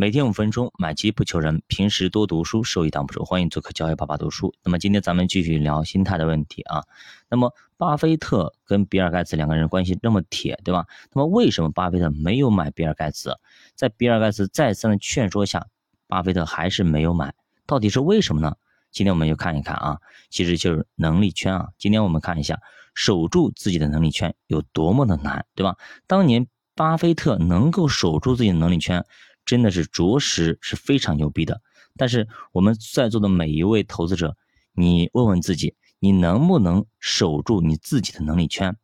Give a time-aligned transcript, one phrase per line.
[0.00, 1.60] 每天五分钟，买基不求人。
[1.66, 3.22] 平时多读书，收益挡不住。
[3.22, 4.54] 欢迎做客教育爸爸读书。
[4.64, 6.84] 那么今天咱们继续聊心态的问题啊。
[7.28, 10.86] 那么巴菲特跟比尔盖茨两个人关系这么铁，对吧？
[11.12, 13.36] 那么为什么巴菲特没有买比尔盖茨？
[13.74, 15.66] 在比尔盖茨再三的劝说下，
[16.06, 17.34] 巴菲特还是没有买。
[17.66, 18.56] 到底是为什么呢？
[18.90, 19.98] 今天我们就看一看啊，
[20.30, 21.68] 其实就是能力圈啊。
[21.76, 22.58] 今天我们看一下，
[22.94, 25.76] 守住自己的能力圈有多么的难，对吧？
[26.06, 29.04] 当年巴菲特能够守住自己的能力圈。
[29.50, 31.60] 真的是着实是非常牛逼的，
[31.96, 34.36] 但是我们在座的每一位投资者，
[34.72, 38.76] 你问问自己，你能不能守住你自己的能力圈？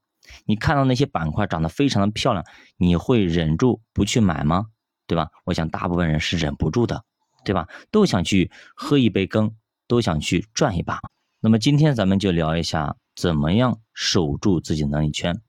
[0.44, 2.44] 你看到那些板块涨得非常的漂亮，
[2.78, 4.66] 你会忍住不去买吗？
[5.06, 5.28] 对吧？
[5.44, 7.04] 我想大部分人是忍不住的，
[7.44, 7.68] 对吧？
[7.92, 9.54] 都想去喝一杯羹，
[9.86, 10.98] 都想去赚一把。
[11.38, 15.40] 那么今天咱们就聊一下，怎么样守住自己能力圈。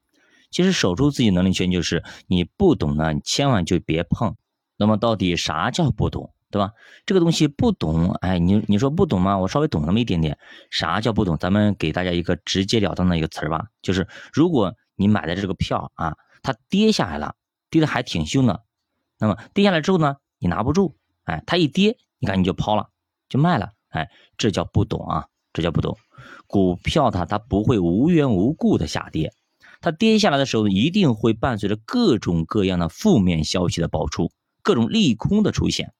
[0.51, 4.35] 其实守住自己能力圈，就是你不懂呢，你千万就别碰。
[4.77, 6.71] 那么到底啥叫不懂，对吧？
[7.05, 9.37] 这个东西不懂，哎，你你说不懂吗？
[9.37, 10.37] 我稍微懂那么一点点。
[10.69, 11.37] 啥叫不懂？
[11.37, 17.35] 咱们给大家一个直截了当的一个词儿吧，就是如果你买的这个票啊，它跌下来了，
[17.69, 18.63] 跌的还挺凶的，
[19.19, 22.89] 那么跌下来之后呢，你拿不住，哎，它一跌，你看你就抛了，
[23.29, 25.97] 就卖了，哎，这叫不懂啊，这叫不懂。
[26.45, 29.33] 股票它它不会无缘无故的下跌，
[29.81, 34.31] 它跌下来的时候一定会伴随着各种各样的负面消息的爆出。
[34.67, 35.93] 各种利空的出现，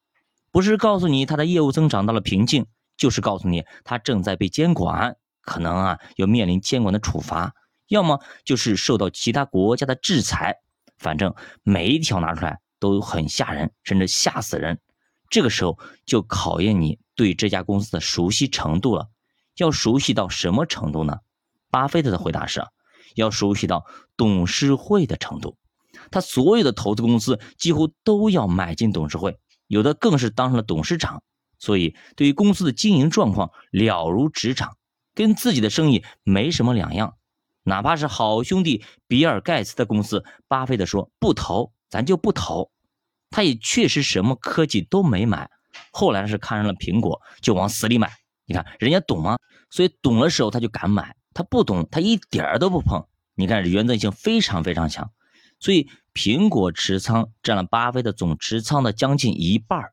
[0.52, 2.66] 不是告诉你它的业务增长到了瓶颈，
[2.98, 7.54] 就是告诉你它正在被监管，可能啊要面临监管的处罚，
[7.88, 10.58] 要么就是受到其他国家的制裁。
[10.98, 14.82] 反正每一条拿出来都很吓人，甚至吓死人。
[15.30, 19.08] 这个时候就考验你对这家公司的熟悉程度了。
[19.56, 21.20] 要熟悉到什么程度呢？
[21.72, 22.66] 巴菲特的回答是：
[23.16, 23.86] 要熟悉到
[24.18, 25.56] 董事会的程度。
[26.12, 31.24] 他所有的投资公司几乎都要买进董事会，有的更是当上了董事长。
[31.60, 34.78] 所以，对于公司的经营状况了如指掌，
[35.16, 37.16] 跟自己的生意没什么两样。
[37.64, 42.72] 哪怕是好兄弟比尔盖茨的公司，巴菲特说不投，咱就不投。
[43.30, 45.50] 他也确实什么科技都没买，
[45.92, 48.14] 后来是看上了苹果，就往死里买。
[48.46, 49.38] 你看人家懂吗？
[49.70, 53.06] 所以懂的时候他就敢买，他不懂他一点儿都不碰。
[53.36, 55.12] 你看原则性非常非常强。
[55.60, 59.92] 所以，苹果持仓占了巴菲特总持仓的将近一半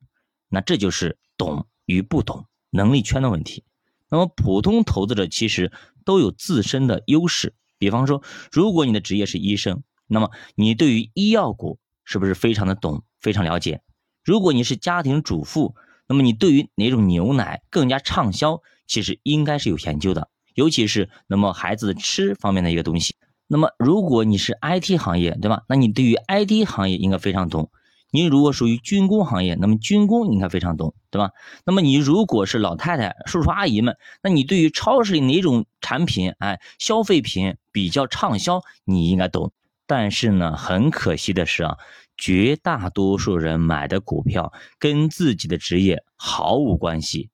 [0.49, 3.65] 那这就是懂与不懂能力圈的问题。
[4.09, 5.73] 那么，普通投资者其实
[6.05, 7.55] 都有自身的优势。
[7.79, 13.83] 比方说，如果你的职业是医生，那么你对于医药股是不是非常的懂、非常了解？
[14.23, 15.75] 如果你是家庭主妇，
[16.07, 23.17] 那么你对于哪种牛奶更加畅销，其实应该是有研究的，尤其是那么孩子吃方面的一个东西。
[23.55, 25.63] 那么，如果你是 IT 行业，对吧？
[25.69, 27.71] 那你对于 IT 行业应该非常懂。
[28.11, 31.31] 你如果属于军工行业，那么军工应该非常懂，对吧？
[31.65, 39.53] 那么你如果是老太太、叔叔阿姨们，那你对于超市里哪种产品，哎，消费品比较畅销，你应该懂。
[39.87, 41.77] 但是呢，很可惜的是啊，
[42.17, 47.31] 绝大多数人买的股票跟自己的职业毫无关系。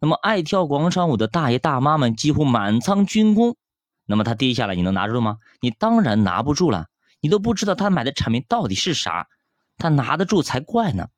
[0.00, 3.56] 那么爱跳广场舞的大爷大妈们几乎满仓军工。
[4.08, 5.36] 那么它跌下来，你能拿住吗？
[5.60, 6.86] 你当然拿不住了，
[7.20, 9.28] 你都不知道他买的产品到底是啥，
[9.76, 11.08] 他拿得住才怪呢。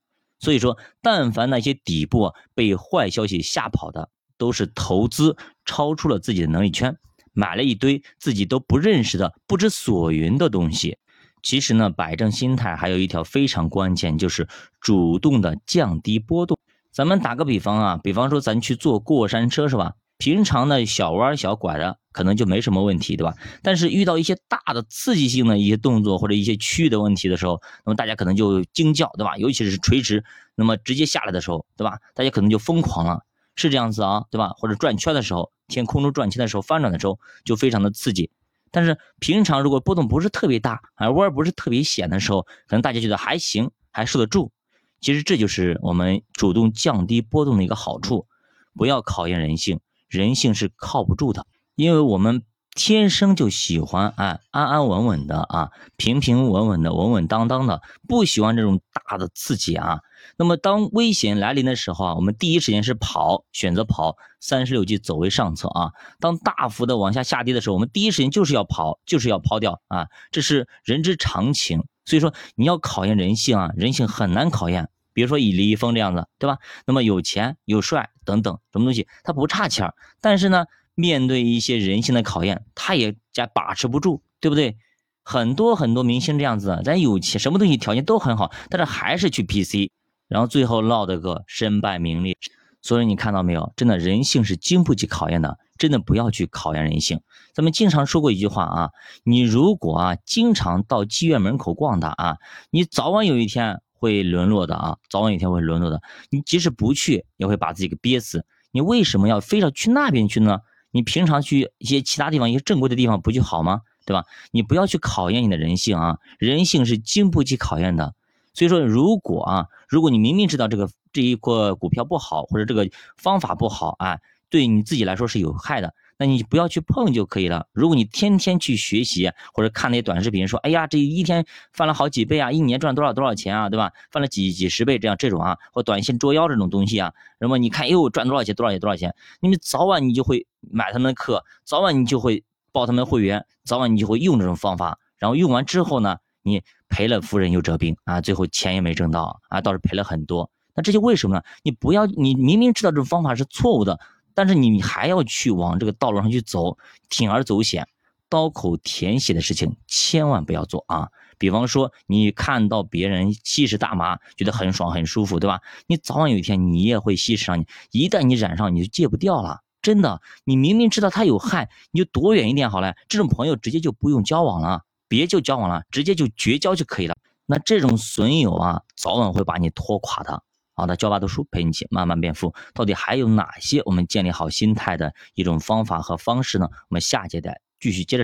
[0.40, 6.96] 所以说，但凡那些底部被坏消息吓跑的，都是投资超出了自己的能力圈，
[7.32, 10.98] 买了一堆自己都不认识的不知所云的东西。
[11.42, 14.48] 其实呢，摆正心态还有一条非常关键，就是
[14.80, 16.58] 主动的降低波动。
[16.90, 19.92] 咱们打个比方啊，比方说咱去坐过山车是吧？
[20.20, 23.34] 平常的小弯小拐的可能就没什么问题，对吧？
[23.62, 29.38] 但是遇到一些大的刺激性的一些动作或者一些区域的问题的时候，那么大家可能就惊叫，对吧？
[29.38, 30.22] 尤其是垂直，
[30.54, 31.98] 那么直接下来的时候，对吧？
[32.14, 33.24] 大家可能就疯狂了，
[33.56, 34.50] 是这样子啊，对吧？
[34.58, 38.30] 或者转圈的时候，天空中转圈的时候，翻转的时候就非常的刺激。
[38.70, 44.52] 但是平常如果波动不是特别大，而弯不是特别险的时候，可能大家觉得还行，还受得住。
[45.00, 48.26] 其实这就是我们主动降低波动的一个好处，
[48.74, 49.80] 不要考验人性。
[50.10, 52.42] 人性是靠不住的，因为我们
[52.74, 60.00] 天生就喜欢啊安安稳稳的啊平平稳稳的稳稳当当的，不喜欢这种大的刺激啊。
[60.36, 64.16] 那么当危险来临的时候啊，我们第一时间是跑，选择跑。
[64.42, 65.92] 三十六计，走为上策啊。
[66.18, 71.84] 当大幅的往下下跌的时候，我们第一时间就是要跑，就是要抛掉啊，这是人之常情。
[72.06, 74.88] 所以说你要考验人性啊，人性很难考验。
[75.12, 76.58] 比如说以李易峰这样子，对吧？
[76.86, 84.76] 那么有钱有帅等等什么东西，他不差钱儿，但是呢，面对一些人性的考验，他也加把持不住，对不对？
[85.22, 89.90] 很多很多明星这样子，咱有钱，什么东西条件都很好，但是还是去 PC。
[90.28, 92.36] 然后最后落得个身败名裂。
[92.82, 93.72] 所以你看到没有？
[93.76, 97.20] 真的人性是经不起考验的，真的不要去考验人性。
[97.52, 98.90] 咱们经常说过一句话啊，
[99.22, 102.38] 你如果啊经常到妓院门口逛的啊，
[102.70, 106.00] 你早晚有一天会沦落的啊，早晚有一天会沦落的。
[106.30, 108.44] 你即使不去，也会把自己给憋死。
[108.72, 110.60] 你为什么要非要去那边去呢？
[110.90, 113.82] 你平常去一些其他地方，一些正规的地方不就好吗？
[114.06, 114.24] 对吧？
[114.50, 118.14] 你不要去考验你的人性啊，人性是经不起考验的。
[118.54, 124.18] 所以说，如果啊，如果你明明知道这个这一个股票不好，或者这个方法不好啊，
[124.48, 127.66] 对你自己来说是有害的，那你不要去碰就可以了。
[127.72, 133.90] 如果你天天去学习或者看那些短视频，说哎呀，这一天翻了好几倍啊，一年赚多少多少钱啊，对吧？
[134.10, 146.18] 翻了几几十倍这样这种啊，或短信捉妖这种东西啊，那么你看又赚多少钱多少钱多少钱，你们早晚你就会买他们的课，早晚你就会报他们的会员，早晚你就会用这种方法，然后用完之后呢？
[146.42, 150.50] 你赔了夫人又折兵啊，最后钱也没挣到啊，倒是赔了很多。
[150.74, 151.42] 那这些为什么呢？
[151.62, 154.00] 你不要，你明明知道这种方法是错误的，
[154.34, 156.78] 但是你还要去往这个道路上去走，
[157.08, 157.88] 铤而走险，
[158.28, 161.08] 刀口舔血的事情千万不要做啊！
[161.38, 165.60] 比方说，你看到别人吸食大麻，觉得很爽很舒服，对吧？
[165.86, 169.60] 你早晚有一天你也会吸食上，你一旦你染上，你就戒不掉了。
[169.80, 172.94] 真的，你明明知道它有害，你就躲远一点好了。
[173.08, 174.82] 这种朋友直接就不用交往了。
[175.08, 177.16] 别就交往了，直接就绝交就可以了。
[177.46, 180.42] 那这种损友啊，早晚会把你拖垮的。
[180.80, 182.54] 好的，教爸读书陪你一起慢慢变富。
[182.72, 186.66] 到底还有哪些我们建立好心态的一种方法和方式呢？
[186.88, 188.18] 我们下节再继续接着。